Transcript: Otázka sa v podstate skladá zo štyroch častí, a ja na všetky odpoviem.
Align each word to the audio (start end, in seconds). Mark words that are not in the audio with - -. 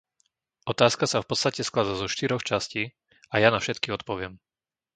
Otázka 0.73 1.05
sa 1.11 1.19
v 1.21 1.27
podstate 1.31 1.61
skladá 1.69 1.91
zo 2.01 2.07
štyroch 2.13 2.41
častí, 2.49 2.83
a 3.29 3.35
ja 3.43 3.49
na 3.55 3.59
všetky 3.61 3.87
odpoviem. 3.97 4.33